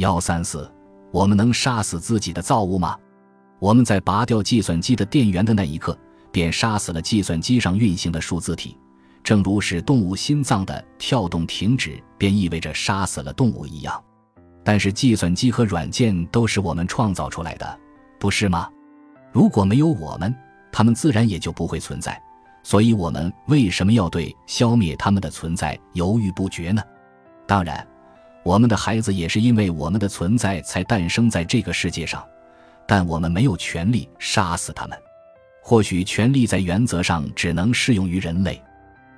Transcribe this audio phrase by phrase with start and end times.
[0.00, 0.66] 幺三四，
[1.12, 2.96] 我们能杀死自己的造物吗？
[3.58, 5.96] 我们在拔掉计算机的电源的那一刻，
[6.32, 8.78] 便杀死了计算机上运行的数字体，
[9.22, 14.02] 正如使动物心脏的跳动停止，便意味着杀死了动物一样。
[14.64, 17.78] 但是，计算机和软件都是我们创造出来的，
[18.18, 18.70] 不是吗？
[19.30, 20.34] 如果没有我们，
[20.72, 22.18] 它们自然也就不会存在。
[22.62, 26.82] 所以，我们为什么要对消灭它们的存在犹豫不决呢？
[27.46, 27.86] 当然。
[28.42, 32.26] 我们的孩子也是因为我们的存在才诞生在这个世界上，
[32.86, 34.98] 但我们没有权利杀死他们。
[35.62, 38.60] 或许权利在原则上只能适用于人类，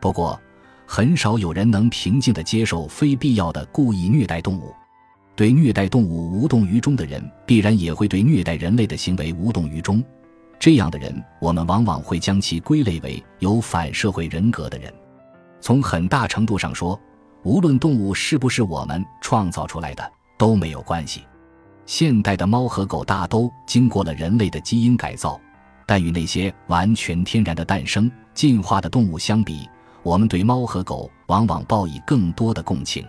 [0.00, 0.40] 不过
[0.86, 4.72] 很少有人能平静地接受非必要的故意虐待动物。
[5.34, 10.02] 对虐待动物无动于衷的人，必然也会对虐待人类的行为无动于衷。
[10.60, 14.92] 这样的人，我们往往会将其归类为有反社会人格的人。
[15.60, 16.98] 从很大程度上说。
[17.44, 21.22] 无论动物是不是我们创造出来的都没有关系。
[21.86, 25.40] 现代的猫和狗大都经过了人类的基因改造，
[25.86, 29.68] 但与那些完全天然的诞生进化的动物相比，
[30.02, 33.06] 我们对猫和狗往往报以更多的共情。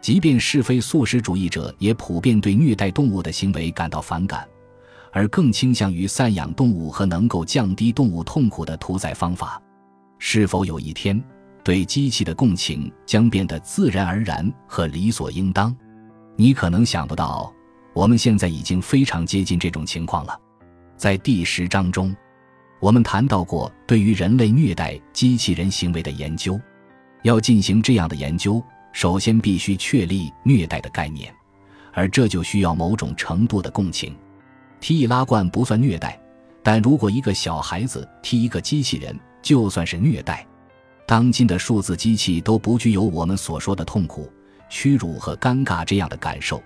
[0.00, 4.46] 即便是非素食主义者也普遍对虐待动物的行为感到反感，
[5.12, 9.60] 而更倾向于赡养动物和能够降低动物痛苦的屠宰方法。
[10.18, 11.20] 是否有一天？
[11.64, 15.74] 对机器的共情将变得自然而然和理所应当。
[16.36, 17.50] 你可能想不到，
[17.94, 20.38] 我们现在已经非常接近这种情况了。
[20.96, 22.14] 在第十章中，
[22.80, 26.60] 我们谈到过对于人类虐待机器人行为的研究。
[27.22, 31.34] 要进行这样的研究，首先必须确立虐待的概念，
[31.94, 34.14] 而这就需要某种程度的共情。
[34.80, 36.20] 踢易拉罐不算虐待，
[36.62, 40.46] 但如果一个小孩子踢一个机器人，就算是虐待。
[41.06, 44.32] 当今的数字机器都不具有我们所说的痛苦、
[44.70, 46.62] 屈辱和尴尬这样的感受，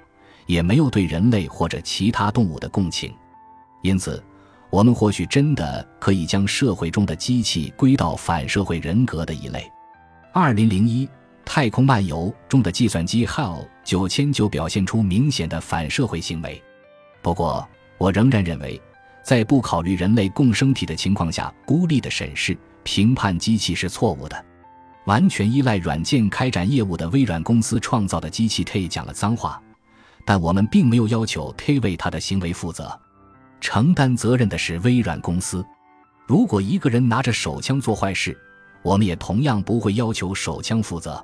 [0.47, 3.12] 也没有对人类或者其他动物的共情，
[3.83, 4.22] 因此，
[4.70, 9.71] 我们或许真的可以将社会中的机器归到反社会人格的一类。
[10.32, 11.05] 二零零一
[11.44, 16.62] 《太空漫游》中的计算机 HAL 九千就表现出明显的反社会行为。
[17.22, 17.66] 不过，
[17.97, 18.81] 我仍然认为，
[19.23, 22.56] 在不考虑人类共生体的情况下，孤立的审视。
[22.84, 24.45] 评判机器是错误的，
[25.05, 29.61] 完全依赖软件开展业务的微软公司创造的机器 T 讲了脏话，
[30.25, 32.99] 但我们并没有要求 T 为他的行为负责，
[33.61, 35.62] 承担责任的是微软公司。
[36.27, 38.35] 如果一个人拿着手枪做坏事，
[38.83, 41.23] 我们也同样不会要求手枪负责。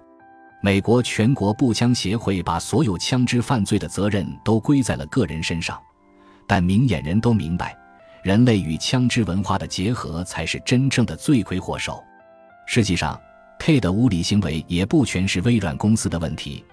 [0.61, 5.81] 美国全国步枪协会把所有枪支犯罪的责任都归在了个人身上，
[6.47, 7.75] 但明眼人都明白。
[8.25, 12.03] 人类与枪支文化的结合才是真正的罪魁祸首。
[12.67, 13.21] 实际上
[13.59, 16.65] ，K 的无理行为也不全是微软公司的问题，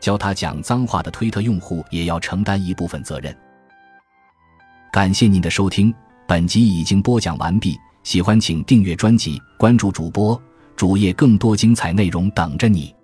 [0.00, 3.36] 教他讲脏话的推特用户也要承担一部分责任。
[4.90, 5.94] 感谢您的收听，
[6.26, 7.76] 本集已经播讲完毕。
[8.02, 10.40] 喜欢请订阅专辑，关注主播
[10.74, 12.94] 主页，更多精彩内容等着你。